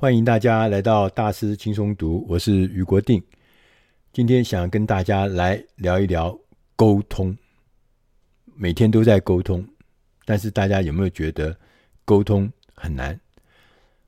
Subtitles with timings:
[0.00, 3.20] 欢迎大家来到大师轻松读，我是余国定。
[4.12, 6.38] 今天想跟大家来聊一聊
[6.76, 7.36] 沟通。
[8.54, 9.66] 每天都在沟通，
[10.24, 11.56] 但是大家有没有觉得
[12.04, 13.18] 沟通很难？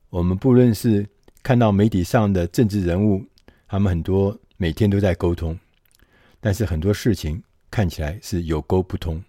[0.09, 1.05] 我们不论是
[1.43, 3.21] 看到媒体上的政治人物，
[3.67, 5.59] 他们很多每天都在沟通，
[6.39, 9.21] 但是很多事情看起来是有沟不通。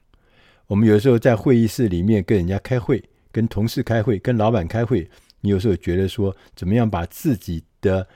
[0.68, 3.02] 我们有时候在会议室里面跟人家开会，
[3.32, 5.10] 跟同事开会，跟老板开会，
[5.42, 8.08] 你有时候觉得说，怎么样把自己的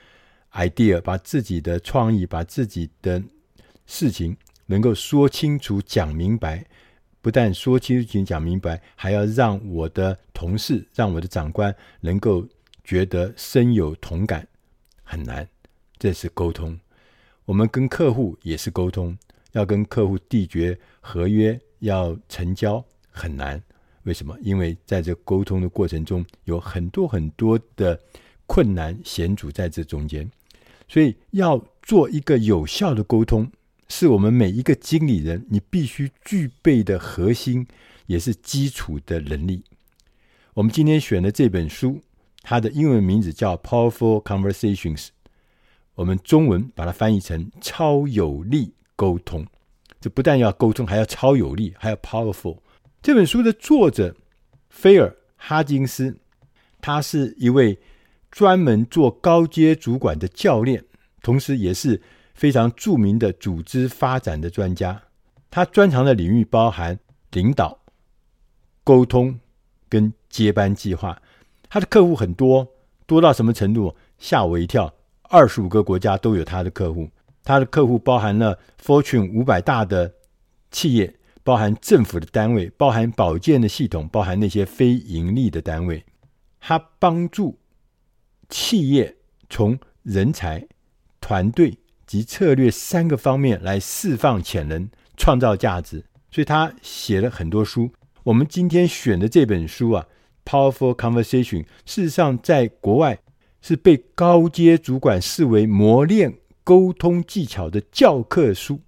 [0.53, 3.23] idea、把自己的创意、把自己的
[3.85, 4.35] 事情
[4.65, 6.65] 能够说清楚、讲明白。
[7.21, 12.47] 不但说清楚、讲明白，还要让我的同事、让我的长官能够
[12.83, 14.47] 觉得深有同感，
[15.03, 15.47] 很难。
[15.99, 16.79] 这是沟通。
[17.43, 19.17] 我们跟客户也是沟通，
[19.51, 23.61] 要跟客户缔结合约、要成交很难。
[24.07, 24.33] 为什么？
[24.41, 27.99] 因为在这沟通的过程中，有很多很多的
[28.45, 30.31] 困难险阻在这中间，
[30.87, 33.51] 所以要做一个有效的沟通。
[33.89, 37.67] 是我们每一个经理人你必须具备的核心，
[38.05, 39.63] 也是基础的能力。
[40.53, 42.01] 我们今天选的这本书，
[42.41, 45.05] 它的英文名字叫《Powerful Conversations》，
[45.95, 49.45] 我们中文把它翻译成“超有力沟通”。
[49.99, 52.59] 这不但要沟通，还要超有力，还要 powerful。
[53.01, 54.15] 这本书的作者
[54.69, 56.17] 菲尔·哈金斯，
[56.81, 57.79] 他是一位
[58.31, 60.83] 专门做高阶主管的教练，
[61.21, 62.01] 同时也是。
[62.37, 65.01] 非常著名的组织发展的专家，
[65.49, 66.99] 他专长的领域包含
[67.31, 67.79] 领导、
[68.83, 69.39] 沟通
[69.89, 71.19] 跟接班计划。
[71.67, 72.67] 他的客户很多，
[73.07, 73.95] 多到什么程度？
[74.19, 74.93] 吓我一跳！
[75.23, 77.09] 二十五个国家都有他的客户。
[77.43, 80.13] 他的客户包含了 Fortune 五百大的
[80.69, 81.15] 企业，
[81.47, 86.03] 包含政府的单位，包含保健的系统，包含那些非盈利的单位。
[86.59, 87.57] 他帮助
[88.49, 89.15] 企业
[89.49, 90.67] 从人才、
[91.21, 91.77] 团队。
[92.05, 97.91] 及策略三个方面来释放潜能、创造价值，所以他写了很多书。
[98.23, 100.07] 我们今天选的这本书啊，
[100.49, 103.19] 《Powerful Conversation》，事实上在国外
[103.61, 108.79] 是被高阶主管视为磨练沟通技巧的教科书。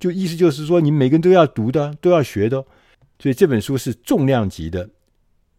[0.00, 2.64] 就意思就是说，你每个人都要读的，都要学的。
[3.18, 4.88] 所以这本书是重量级的，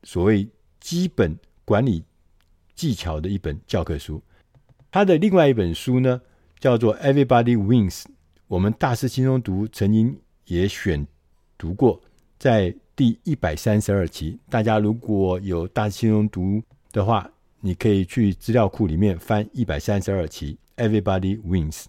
[0.01, 2.03] 所谓基本管理
[2.73, 4.19] 技巧的一本教科书。
[4.89, 6.19] 他的另外一本书呢，
[6.59, 8.05] 叫做 Everybody Wins，
[8.47, 11.05] 我们大师轻松读曾经也选
[11.55, 12.01] 读过，
[12.39, 14.39] 在第一百三十二期。
[14.49, 17.29] 大家如果有大师轻松读的话，
[17.59, 21.85] 你可以去资料库里面翻一百三十二期 Everybody Wins。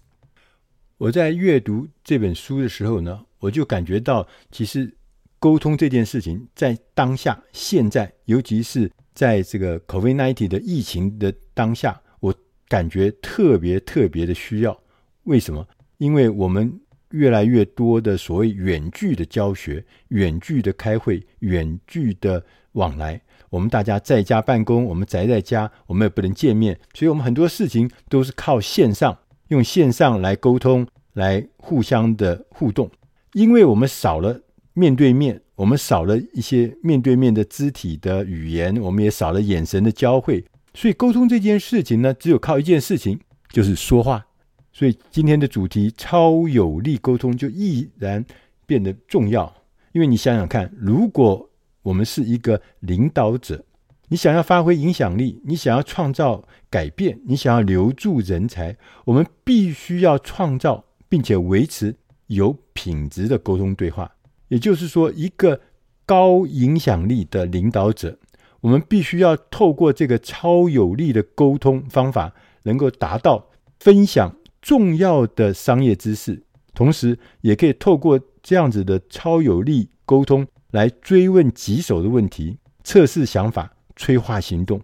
[1.03, 4.89] 我在阅读这本书的时候呢，我就感觉到，其实
[5.37, 12.01] 沟通这件事情在当下、现在，尤其是在这个 COVID-19 的疫情的当下。
[12.21, 12.33] 我
[12.69, 14.79] 感觉特别特别的需要，
[15.23, 15.67] 为什么？
[15.97, 22.41] 因为我们越来越多的所谓远距的教学、远距的开会、远距的
[22.71, 32.89] 往来，我们大家在家办公，我们宅在家，我们也不能见面，所以我们很多事情都是靠线上，用线上来沟通，来互相的互动。
[33.33, 34.39] 因为我们少了
[34.73, 40.43] 面对面，我们少了一些面对面的肢体的语言，我们也少了眼神的交汇。
[40.73, 43.19] 所以沟通这件事情呢，只有靠一件事情，
[43.49, 44.25] 就是说话。
[44.71, 48.25] 所以今天的主题“超有力沟通”就毅然
[48.65, 49.53] 变得重要。
[49.91, 51.47] 因为你想想看，如果
[51.83, 53.63] 我们是一个领导者，
[54.07, 58.75] 你想要发挥影响力，你想要创造改变，你想要留住人才，
[59.05, 64.11] 我们必须要创造并且维持有品质的沟通对话。
[64.47, 65.61] 也就是说，一个
[66.07, 68.17] 高影响力的领导者。
[68.61, 73.47] 我们必须要透过这个超有力的沟通方法，能够达到
[73.79, 76.41] 分享重要的商业知识，
[76.73, 84.81] 同时也可以透过这样子的超有力沟通来追问棘手的问题、测试想法、催化行动、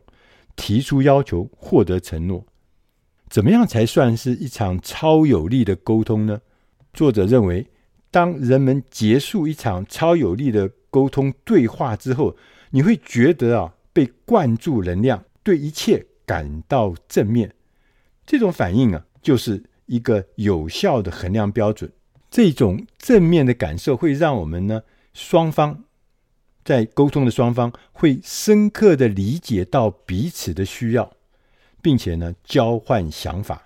[0.56, 2.46] 提出要求、获得承诺。
[3.30, 6.42] 怎么样才算是一场超有力的沟通呢？
[6.94, 7.68] 作者认为，
[8.10, 12.36] 当人们结束一场超有力的沟通对话之后，
[12.72, 17.54] 你会觉得啊，被灌注能量，对一切感到正面。
[18.26, 21.92] 这种反应啊，就是一个有效的衡量标准。
[22.32, 24.82] 这种正面的感受会让我们呢，
[25.14, 25.84] 双方
[26.64, 31.12] 在沟通的双方会深刻的理解到彼此的需要，
[31.82, 33.64] 并且呢，交换想法。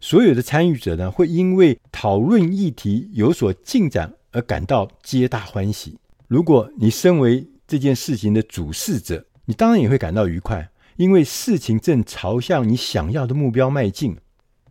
[0.00, 5.98] 所有的参与者呢，会因为讨论议题有所进展而感到皆大欢喜。
[6.26, 14.16] 如果你身为这件事情的主事者，你当然也会感到愉快，因为事情正朝向你想要的目标迈进。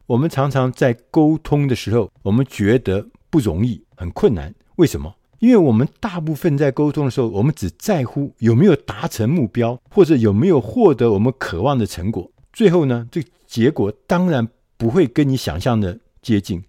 [0.08, 4.56] 我们常常在沟通的时候，我们觉得不容易，很困难。
[4.78, 5.14] 为什么？
[5.38, 12.32] 因为我们大部分在沟通的时候，我们只在乎有没有达成目标，或者有没有获得我们渴望的成果。
[12.60, 14.46] 最后呢，这结果当然
[14.76, 16.62] 不会跟你想象的接近。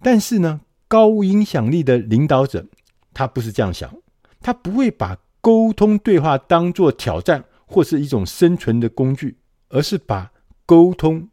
[0.00, 2.64] 但是呢，高影响力的领导者，
[3.12, 3.92] 他不是这样想，
[4.40, 9.36] 他不会把沟通对话当作挑战或是一种生存的工具，
[9.70, 10.30] 而是把
[10.64, 11.28] 沟通。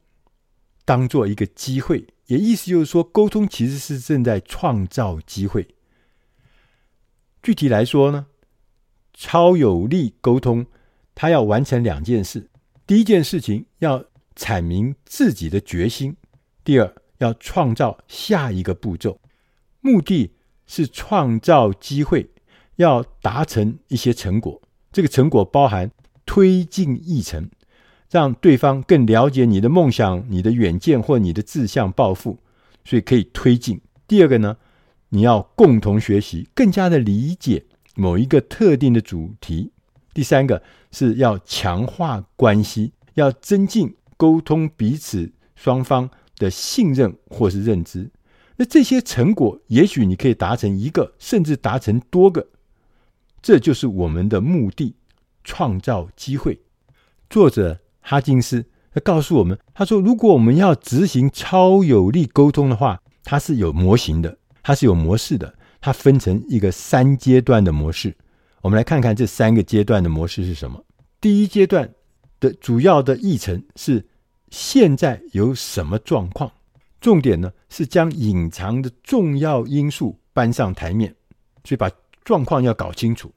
[0.85, 5.67] 当做一个机会，也意思就是说，沟通其实是正在创造机会。
[7.44, 8.25] 具体来说呢，
[9.13, 10.65] 超有力沟通，
[11.13, 12.48] 它要完成两件事：
[12.89, 14.03] 第一件事情要
[14.36, 16.13] 阐明自己的决心；
[16.63, 19.21] 第二，要创造下一个步骤。
[19.80, 20.31] 目的
[20.65, 22.31] 是创造机会，
[22.77, 24.59] 要达成一些成果。
[24.91, 25.91] 这个成果包含
[26.25, 27.47] 推进议程。
[28.09, 32.39] 让对方更了解你的梦想、你的远见或你的志向抱负，
[32.83, 33.80] 所以可以推进。
[34.07, 34.57] 第二个呢，
[35.09, 39.71] 你要共同学习，更加的理解某一个特定的主题。
[40.12, 48.09] 第三个是要强化关系，要增进沟通彼此双方的信任或是认知。
[48.57, 52.47] 那这些成果，也许你可以达成一个，甚至达成多个。
[53.41, 54.95] 这就是我们的目的：
[55.44, 56.62] 创造机会。
[57.30, 57.80] 作者。
[58.01, 65.53] 哈金斯他告诉我们：“他说，如果我们要执行超有力沟通的话，它是有模型的，它是有模式的。
[65.80, 68.18] 它分成一个三阶段的模式。
[68.61, 70.83] 我们来看看这三个阶段的模式是什么。
[71.21, 71.94] 第一阶段
[72.39, 74.06] 的主要的议程是
[74.50, 76.51] 现在有什么状况，
[77.00, 81.15] 重点呢是将隐藏的重要因素搬上台面，
[81.63, 81.89] 所以把
[82.23, 83.31] 状况要搞清楚。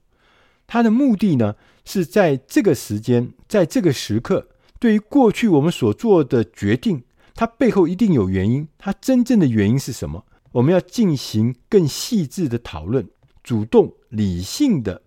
[0.66, 1.54] 它的目的呢
[1.84, 4.48] 是在这个时间，在这个时刻。”
[4.82, 7.04] 对于过去我们所做的决定，
[7.36, 8.66] 它背后一定有原因。
[8.78, 10.26] 它真正的原因是什么？
[10.50, 13.08] 我们要进行更细致的讨论，
[13.44, 15.00] 主动理性的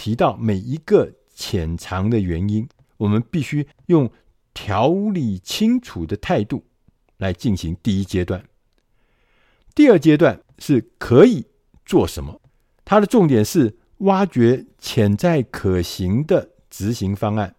[0.00, 2.66] 提到每一个潜藏的原因。
[2.96, 4.10] 我们必须用
[4.54, 6.64] 条理清楚的态度
[7.18, 8.42] 来进行第一阶段。
[9.74, 11.44] 第二阶段是可以
[11.84, 12.40] 做什么？
[12.82, 17.54] 它的重点是挖掘潜在可行的执行方案。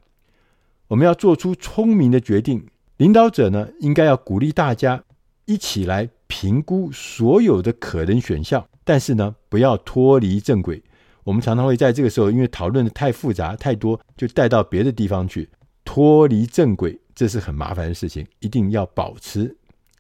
[0.88, 2.66] 我们要做出聪明的决定。
[2.98, 5.04] 领导者呢，应该要鼓励大家
[5.46, 10.82] 一起来评估所有的可能选项，但是呢，不要脱离正轨。
[11.24, 15.50] 我们常常会在这个时候，因为讨论的太复杂、太多，就带到别的地方去，
[15.84, 18.26] 脱离正轨，这是很麻烦的事情。
[18.40, 19.56] 一定要保持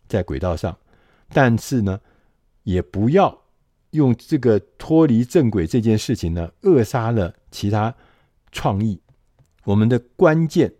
[0.07, 0.77] 在轨道上，
[1.29, 2.00] 但是呢，
[2.63, 3.41] 也不要
[3.91, 7.95] 用这个脱离正轨这件事情呢，扼杀了其他
[8.51, 9.01] 创意。
[9.63, 10.74] 我们的关键。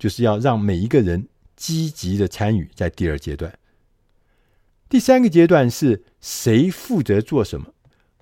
[0.00, 3.52] 就是要让每一个人积极的参与，在第二阶段。
[4.88, 7.66] 第三个阶段是谁负责做什么？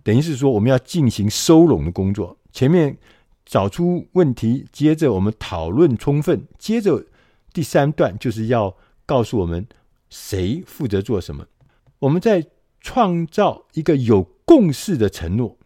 [0.09, 2.39] 等于是说，我们要进行收拢的工作。
[2.51, 2.97] 前面
[3.45, 7.05] 找出问题，接着我们讨论充分，接着
[7.53, 8.75] 第三段就是要
[9.05, 9.67] 告诉我们
[10.09, 11.45] 谁负责做什么。
[11.99, 12.47] 我们在
[12.81, 15.59] 创造一个有共识的承诺。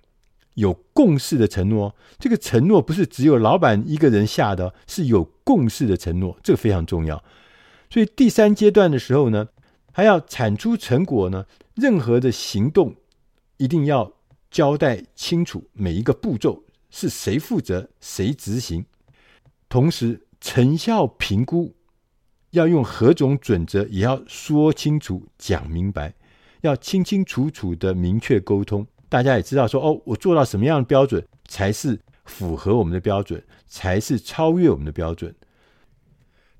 [0.55, 7.23] 有共识的承诺，这个承诺不是只有老板一个人下的，是有共识的承诺，这个非常重要。
[7.88, 9.47] 所以第三阶段的时候呢，
[9.93, 12.97] 还要产出成果呢，任何的行动
[13.59, 14.12] 一定要
[14.52, 18.85] 交代清楚每一个步骤是谁负责、谁执行，
[19.68, 21.75] 同时成效评估
[22.50, 26.14] 要用何种准则，也要说清楚、讲明白，
[26.61, 28.87] 要清清楚楚的明确沟通。
[29.09, 35.35] 大家也知道说哦，我做到什么样的标准才是符合我们的标准，才是超越我们的标准。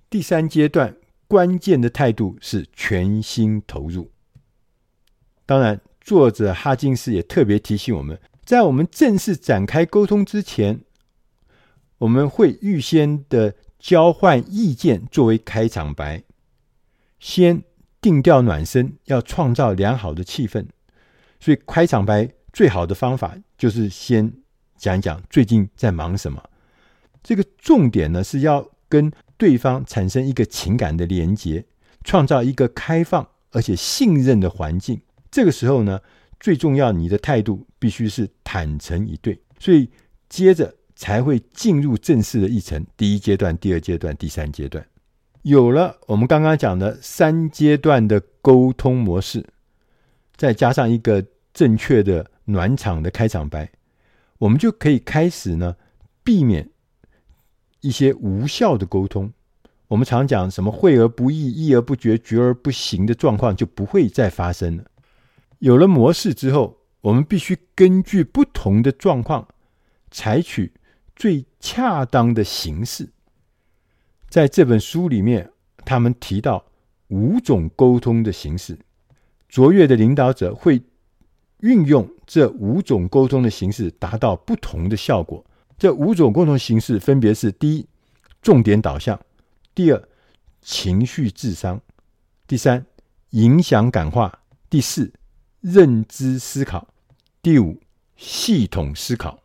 [0.08, 0.96] 第三阶段
[1.28, 4.11] 关键的态度是全心投入。
[5.44, 10.80] 当然，作者哈金斯也特别提醒我们，在我们正式展开沟通之前，
[11.99, 16.23] 我们会预先的交换意见作为开场白，
[17.18, 17.62] 先
[18.00, 20.66] 定调暖身，要创造良好的气氛。
[21.40, 22.28] 所以开场白。
[22.52, 24.30] 最好的方法就是先
[24.76, 26.50] 讲讲最近在忙什么。
[27.23, 31.64] 这个重点呢，是要跟对方产生一个情感的连接，
[32.04, 35.00] 创造一个开放而且信任的环境。
[35.32, 36.00] 这个时候呢，
[36.38, 39.36] 最重要，你的态度必须是坦诚以对。
[39.58, 39.90] 所以
[40.28, 44.86] 接着才会进入正式的议程，第一阶段、第二阶段、第三阶段。
[45.42, 49.44] 有了我们刚刚讲的三阶段的沟通模式，
[50.36, 52.30] 再加上一个正确的。
[52.44, 53.70] 暖场的开场白，
[54.38, 55.76] 我们就可以开始呢，
[56.24, 56.68] 避免
[57.82, 59.32] 一些无效的沟通。
[59.86, 64.84] 我们常讲什么“会而不议，议而不决，决而不行”的状况就不会再发生了。
[65.62, 69.47] 有了模式之后，我们必须根据不同的状况，
[70.11, 70.73] 采取
[71.14, 73.09] 最恰当的形式。
[74.28, 75.49] 在这本书里面，
[75.85, 76.64] 他们提到
[77.09, 78.76] 五种沟通的形式，
[79.49, 80.83] 卓越的领导者会
[81.61, 85.47] 运用这五种沟通的形式，达到不同的效果。
[85.78, 87.87] 这五种沟通形式分别是：第一，
[88.42, 89.16] 重点导向；
[89.76, 90.09] 第二，
[90.61, 91.78] 情绪智商；
[92.49, 92.85] 第三，
[93.31, 94.28] 影响感化；
[94.69, 95.12] 第四，
[95.62, 96.87] 认知思考；
[97.40, 97.81] 第五，
[98.19, 99.42] 系统思考。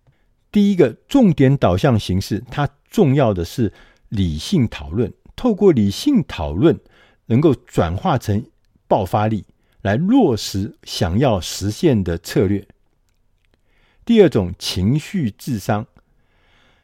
[0.51, 3.71] 第一个重点导向形式，它重要的是。
[4.09, 6.79] 理性讨论，透过理性讨论，
[7.25, 8.45] 能够转化成
[8.87, 9.43] 爆发力，
[9.81, 12.65] 来落实想要实现的策略。
[14.05, 15.85] 第二种情绪智商，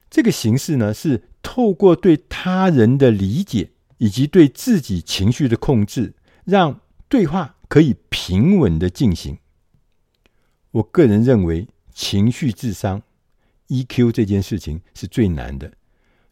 [0.10, 6.14] 这个形式呢，是透过对他人的理解以及对自己情绪的控制，
[6.44, 9.40] 让对话可以平稳的进行。
[10.70, 13.02] 我个人认为，情绪智商
[13.68, 15.74] EQ 这件事情是最难的。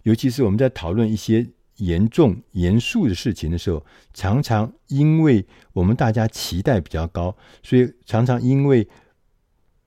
[0.03, 3.83] 尤其是我们在讨论一些严重、严肃的事情的时候，
[4.13, 5.43] 常常因为
[5.73, 8.87] 我们大家期待比较高，所以常常因为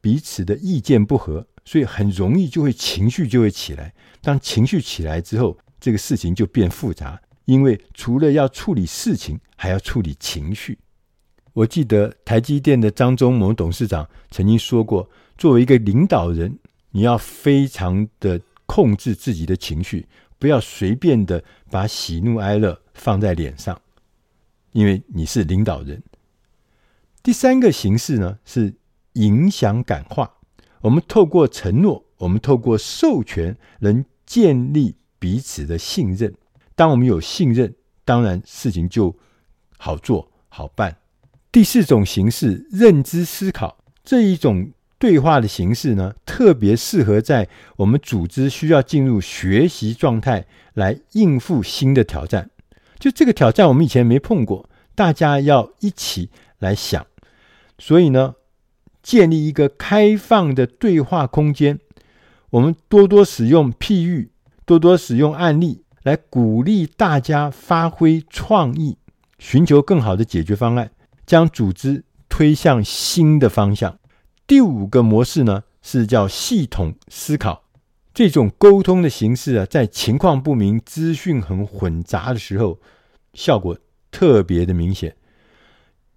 [0.00, 3.94] 彼此的意见不合，所以很容易就会情绪就会起来。
[4.20, 10.76] 当情绪起来之后，这个事情就变复杂，因为除了要处理事情，还要处理情绪。
[11.54, 16.58] 我记得台积电的张忠谋董事长曾经说过，作为一个领导人，
[16.90, 18.40] 你要非常的。
[18.66, 20.08] 控制自己的情绪，
[20.38, 23.78] 不要随便的把喜怒哀乐放在脸上，
[24.72, 26.02] 因为你是领导人。
[27.22, 28.74] 第三个形式呢，是
[29.12, 30.38] 影响感化。
[30.80, 36.34] 我们透过承诺，我们透过授权，能建立彼此的信任。
[36.74, 37.74] 当我们有信任，
[38.06, 39.14] 当然事情就
[39.76, 40.96] 好做好办。
[41.54, 44.72] 第四种形式，认知思考，这一种。
[44.96, 47.46] 对话的形式呢，特别适合在
[47.76, 52.48] 我们组织需要进入学习状态来应付新的挑战。
[52.98, 57.06] 就这个挑战，我们以前没碰过，大家要一起来想。
[57.78, 58.34] 所以呢，
[59.02, 61.78] 建立一个开放的对话空间，
[62.50, 64.30] 我们多多使用譬喻，
[64.64, 68.96] 多多使用案例，来鼓励大家发挥创意，
[69.38, 70.90] 寻求更好的解决方案，
[71.26, 73.98] 将组织推向新的方向。
[74.46, 77.64] 第五个模式呢，是叫系统思考。
[78.12, 82.78] 这种沟通的形式啊，在情况不明、资讯很混杂的时候，
[83.32, 83.76] 效果
[84.10, 85.16] 特别的明显，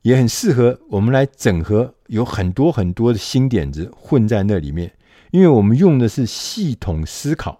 [0.03, 4.93] 也很适合我们来整合有很多很多的新点子混在那里面。
[5.31, 7.59] 因为我们用的是系统思考，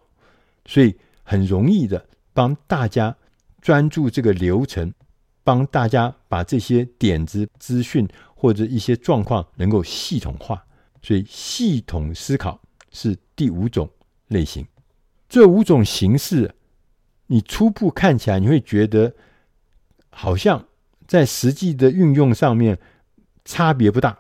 [0.66, 3.16] 所以很容易的帮大家
[3.62, 4.94] 专注这个流程，
[5.48, 8.06] 帮大家把这些点子、资讯。
[8.40, 10.64] 或者一些状况能够系统化，
[11.02, 12.62] 所以系统思考
[12.92, 13.90] 是第五种
[14.28, 14.64] 类型。
[15.28, 16.54] 这五种形式，
[17.26, 19.12] 你初步看起来你会觉得
[20.12, 20.64] 好像
[21.08, 22.78] 在实际的运用上面
[23.44, 24.20] 差别不大，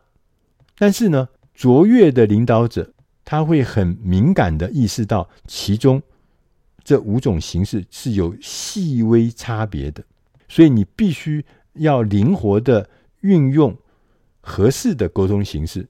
[0.76, 2.92] 但是呢，卓越的领导者
[3.24, 6.02] 他会很敏感地意识到其中
[6.84, 10.04] 这五种形式是有细微差别的，
[10.48, 12.90] 所以你必须要灵活地
[13.22, 13.78] 运用。
[14.50, 15.90] 合适的沟通形式，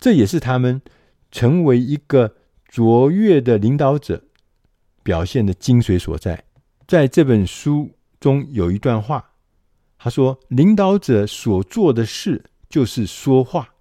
[0.00, 0.82] 这也是他们
[1.30, 2.34] 成为一个
[2.66, 4.20] 卓越的领导者
[5.04, 6.42] 表现的精髓所在。
[6.88, 9.30] 在这本书中有一段话，
[9.96, 13.74] 他说：“领导者所做的事就是说话，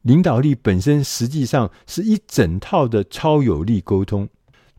[0.00, 4.26] 领导力本身实际上是一整套的超有力沟通。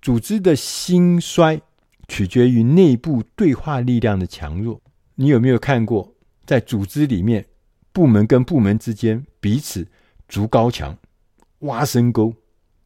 [0.01, 1.61] 组织的兴衰
[2.09, 4.81] 取决于内部对话力量的强弱。
[5.15, 7.45] 你有没有看过在组织里面？”
[7.91, 9.87] 部门跟部门之间彼此
[10.27, 10.97] 筑高墙、
[11.59, 12.33] 挖深沟、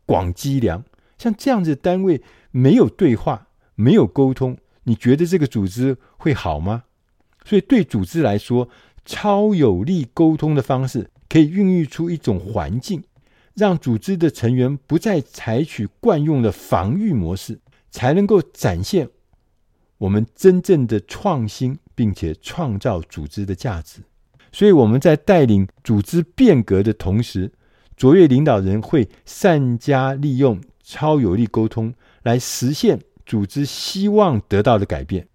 [0.06, 0.84] 广积粮，
[1.18, 6.86] 像这样子单位没有对话、没有沟通，你觉得这个组织会好吗？
[7.44, 8.70] 所以，对组织来说，
[9.06, 13.04] 超有力沟通的方式可以孕育出一种环境，
[13.54, 17.60] 让组织的成员不再采取惯用的防御模式，
[17.94, 19.08] 才能够展现
[20.00, 24.02] 我们真正的创新，并且创造组织的价值。
[24.52, 27.52] 所以我们在带领组织变革的同时，
[27.96, 35.28] 卓越领导人会善加利用超有力沟通，来实现组织希望得到的改变。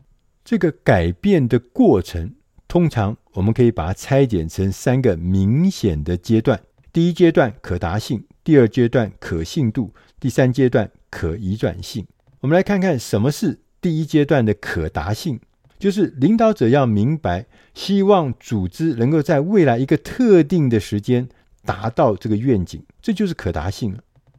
[0.44, 2.34] 这个改变的过程，
[2.66, 6.60] 通常我们可以把它拆解成三个明显的阶段：
[6.92, 12.04] 第一阶段可达性，第二阶段可信度，第三阶段可移转性。
[12.40, 15.40] 我们来看看什么是第一阶段的可达性，
[15.78, 21.28] 就是领导者要明白，希望组织能够在未来一个特定的时间
[21.64, 23.98] 达到这个愿景，这就是可达性了。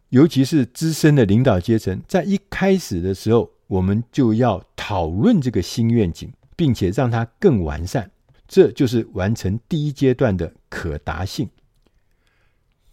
[0.10, 8.10] 尤其是资深的领导阶层，在一开始的时候，我们就要讨论这个新愿景，并且让它更完善，
[8.48, 11.50] 这就是完成第一阶段的可达性。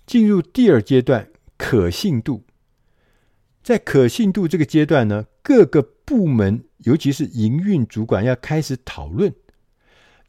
[0.05, 2.43] 进入第二阶段，可信度。
[3.67, 9.35] 在可信度这个阶段呢，各个部门，尤其是营运主管，要开始讨论，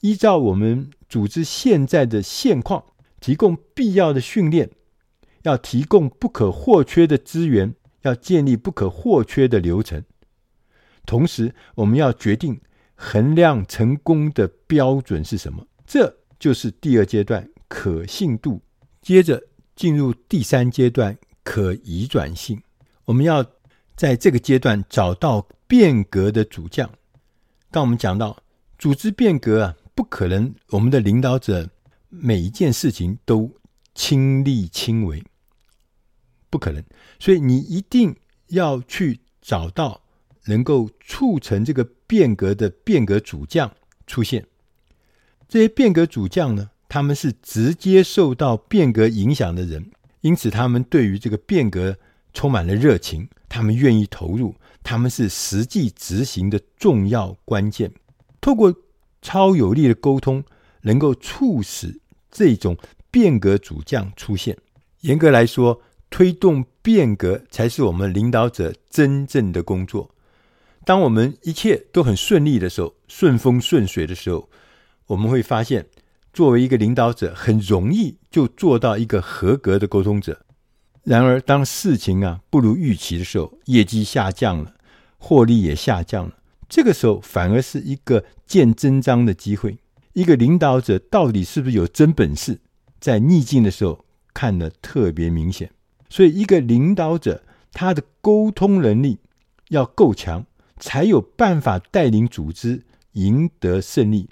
[0.02, 2.84] 依照我们组织现在的现况，
[3.20, 4.72] 提供必要的训练。
[5.44, 10.04] 要提供不可或缺的资源，要建立不可或缺的流程。
[11.06, 12.60] 同时，我们要决定
[12.96, 15.64] 衡量成功的标准是什么。
[15.86, 18.60] 这就是第二阶段可信度。
[19.00, 19.44] 接着
[19.76, 22.60] 进入第三阶段可移转性。
[23.08, 23.46] 我们要
[23.96, 26.90] 在这个阶段找到变革的主将。
[27.72, 28.44] 刚我们讲到
[28.78, 31.70] 组织变革啊，不可能我们的领导者
[32.10, 33.50] 每一件事情都
[33.96, 35.24] 亲力亲为。
[36.50, 36.84] 不可能，
[37.18, 38.14] 所以你一定
[38.48, 40.02] 要去找到
[40.46, 43.74] 能够促成这个变革的变革主将
[44.06, 44.46] 出现。
[45.48, 51.98] 这些变革主将呢，他们是直接受到变革影响的人，因此他们对于这个变革
[52.38, 54.54] 充满了热情，他们愿意投入，
[54.84, 57.92] 他们是实际执行的重要关键。
[58.40, 58.72] 透过
[59.24, 60.44] 超有力的沟通，
[60.82, 62.78] 能够促使这种
[63.10, 64.56] 变革主将出现。
[65.02, 70.12] 严格来说，推动变革才是我们领导者真正的工作。
[70.86, 74.48] 当我们一切都很顺利的时候，顺风顺水的时候，
[75.08, 75.88] 我们会发现，
[76.32, 80.44] 作为一个领导者，很容易就做到一个合格的沟通者。
[81.08, 84.74] 然而，当事情啊不如预期的时候，业绩下降了，
[85.18, 86.34] 获利也下降了，
[86.68, 89.78] 这个时候反而是一个见真章的机会。
[90.12, 92.60] 一个领导者到底是不是有真本事，
[93.00, 95.72] 在逆境的时候看得特别明显。
[96.10, 97.42] 所以，一个领导者
[97.72, 99.20] 他的沟通能力
[99.70, 100.46] 要够强，
[100.78, 104.28] 才有办法带领组织赢得胜利。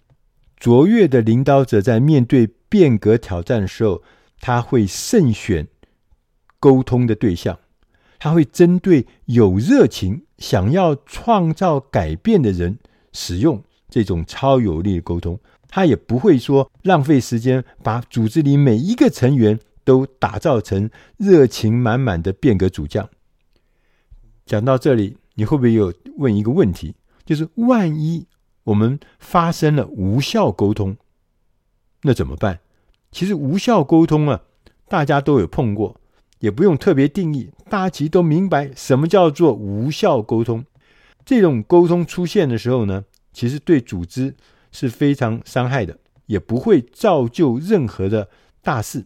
[0.57, 4.03] 卓越的领导者在面对变革挑战的时候，
[4.41, 5.65] 他会慎选
[6.65, 7.59] 沟通的对象，
[8.17, 12.79] 他会针对有热情、想要创造改变的人
[13.11, 15.39] 使用这种超有力的沟通。
[15.67, 19.59] 他也不会说浪费时间，把组织里每一个成员。
[19.85, 23.07] 都打造成热情满满的变革主将。
[24.43, 26.95] 讲到这里，你会不会有问一个问题？
[27.23, 28.25] 就是万一
[28.63, 30.97] 我们发生了无效沟通，
[32.01, 32.61] 那怎么办？
[33.11, 34.41] 其实无效沟通啊，
[34.87, 36.01] 大家都有碰过，
[36.39, 40.65] 也不用特别定义，大家其实都明白什么叫做无效沟通。
[41.25, 44.35] 这种沟通出现的时候呢，其实对组织
[44.71, 48.29] 是非常伤害的，也不会造就任何的
[48.61, 49.05] 大事。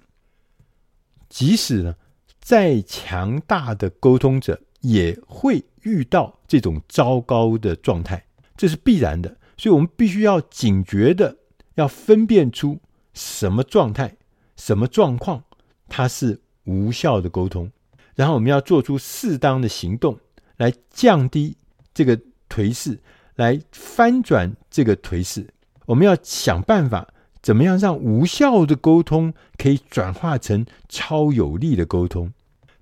[1.29, 1.95] 即使呢，
[2.39, 8.25] 再强大的沟通者也会遇到这种糟糕的状态，
[8.57, 9.37] 这是必然的。
[9.57, 11.37] 所以，我们必须要警觉的，
[11.75, 12.79] 要分辨出
[13.13, 14.15] 什么状态、
[14.55, 15.43] 什么状况，
[15.87, 17.71] 它是无效的沟通。
[18.15, 20.19] 然后，我们要做出适当的行动，
[20.57, 21.57] 来降低
[21.93, 22.99] 这个颓势，
[23.35, 25.47] 来翻转这个颓势。
[25.87, 27.07] 我们要想办法。
[27.41, 32.33] 怎么样让无效的沟通可以转化成超有力的沟通？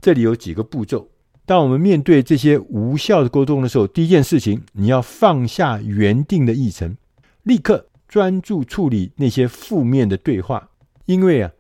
[0.02, 1.10] 这里有几个步骤。
[1.46, 6.98] 当我们面对这些无效的沟通的时候，第一件事情，你要放下原定的议程，
[7.44, 10.70] 立刻专注处理那些负面的对话。
[11.06, 11.52] 因为啊，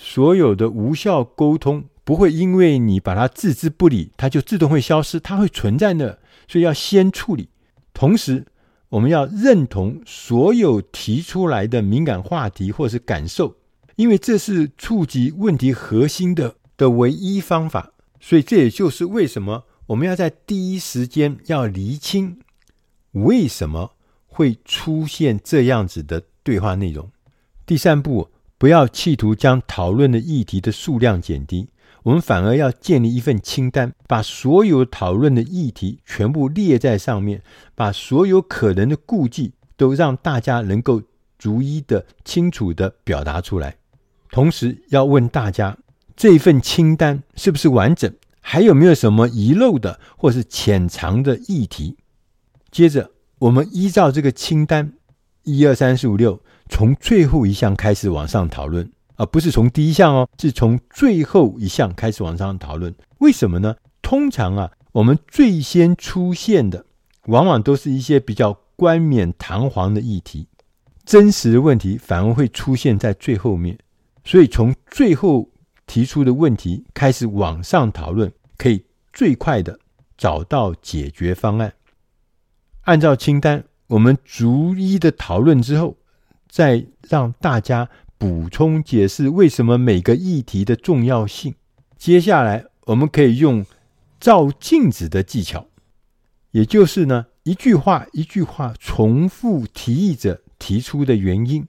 [0.00, 7.48] 所有的无效沟通不会因为你把它置之不理，它就自动会消失，它会存在那，所以要先处理。
[7.92, 8.46] 同时，
[8.90, 13.56] 我们要认同所有提出来的敏感话题或是感受，
[13.96, 17.92] 因为这是触及问题核心的的唯一方法。
[18.20, 22.38] 所以这也就是为什么我们要在第一时间要厘清
[23.12, 23.92] 为什么
[24.26, 27.10] 会出现这样子的对话内容。
[27.66, 31.68] 第三步，不要企图将讨论的议题的数量减低。
[32.02, 37.42] 我们反而要建立一份清单，把所有讨论的议题全部列在上面，
[37.74, 41.02] 把所有可能的顾忌都让大家能够
[41.38, 43.76] 逐一的清楚的表达出来。
[44.30, 45.76] 同时要问大家，
[46.16, 48.12] 这份清单是不是完整？
[48.40, 51.96] 还有没有什么遗漏的或是潜藏的议题？
[52.70, 54.94] 接着，我们依照这个清单，
[55.42, 58.90] 一二三四五六，从最后一项开始往上讨论。
[59.16, 62.94] 而不是从第一项哦，是从最后一项开始往上讨论。
[63.18, 63.74] 为什么呢？
[64.00, 66.86] 通常啊，我们最先出现的，
[67.26, 70.46] 往往都是一些比较冠冕堂皇的议题，
[71.04, 73.76] 真实的问题反而会出现在最后面。
[74.24, 75.50] 所以从最后
[75.84, 79.80] 提出的问题开始往上讨论，可以最快的
[80.16, 81.72] 找到解决方案。
[82.82, 85.96] 按照清单，我们逐一的讨论之后，
[86.48, 91.54] 再让大家补充解释为什么每个议题的重要性。
[91.96, 93.64] 接下来，我们可以用
[94.18, 95.66] 照镜子的技巧，
[96.50, 101.66] 也就是呢，一句话一句话重复提议者提出的原因，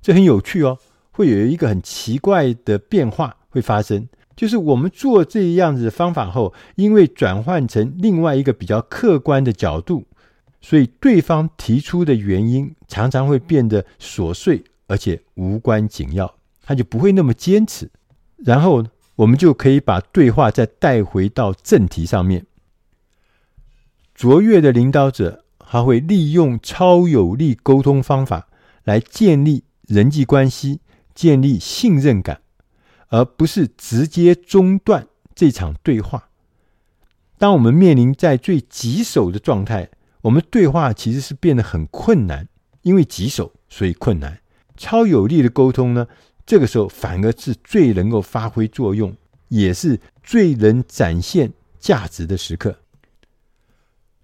[0.00, 0.78] 这很有趣哦。
[1.14, 10.04] 会有一个很奇怪的变化会发生，就是我们做这样子的方法后，因为转换成另外一个比较客观的角度。
[10.64, 17.90] 所以，对方提出的原因常常会变得琐碎，而且无关紧要，他就不会那么坚持。
[18.36, 22.46] 然后，我们就可以把对话再带回到正题上面。
[24.14, 28.46] 卓越的领导者，他会利用超有力沟通方法
[28.84, 30.80] 来建立人际关系，
[31.12, 32.40] 建立信任感，
[33.08, 36.28] 而不是直接中断这场对话。
[37.36, 39.88] 当我们面临在最棘手的状态，
[40.22, 42.48] 我们对话其实是变得很困难，
[42.82, 44.38] 因为棘手，所以困难。
[44.76, 46.06] 超有力的沟通呢，
[46.46, 49.14] 这个时候反而是最能够发挥作用，
[49.48, 52.78] 也是最能展现价值的时刻。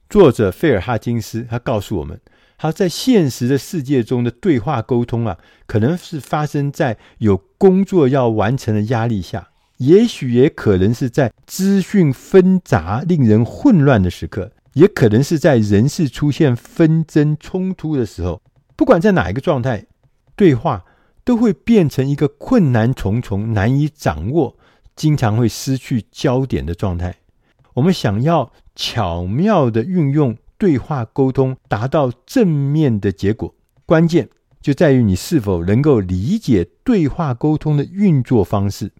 [0.08, 2.18] 作者费尔哈金斯他告诉我们，
[2.56, 14.52] 他在现实的世界中的对话沟通啊，可能是发生在有工作要完成的压力下，也许也可能是在资讯纷杂、令人混乱的时刻。
[14.78, 18.40] 也可能是在人事出现纷争冲突的时候，
[18.76, 19.86] 不管在哪一个状态，
[20.36, 20.84] 对话
[21.24, 24.56] 都会变成一个困难重重、难以掌握、
[24.94, 27.16] 经常会失去焦点的状态。
[27.74, 33.52] 我们想要巧妙地运用对话沟通，达到正面的结果，
[33.84, 34.28] 关键
[34.60, 38.92] 就在于你是否能够理解对话沟通的运作方式，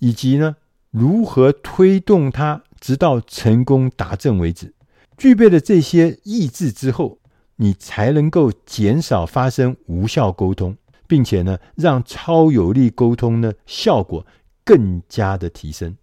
[0.00, 0.56] 以及呢，
[0.90, 2.64] 如何推动它。
[2.80, 4.74] 直到成功达阵为止，
[5.18, 7.18] 具备了这些意志之后，
[7.56, 14.26] 你才能够减少发生无效沟通，并且呢，让超有力沟通呢效果
[14.64, 15.96] 更加的提升。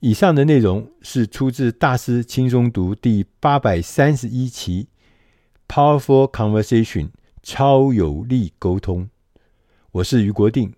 [0.00, 4.86] 以上的内容是出自大师轻松读第八百三十一期
[5.74, 7.06] 《Powerful Conversation》
[7.42, 9.08] 超有力沟通。
[9.90, 10.74] 我是余国定，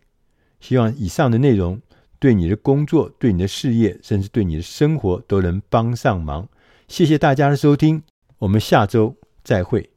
[0.60, 1.82] 希望以上的内容。
[2.20, 6.48] 对你的工作、对你的事业，甚至对你的生活，都能帮上忙。
[6.87, 8.00] 谢谢大家的收听，
[8.38, 9.89] 我们下周再会。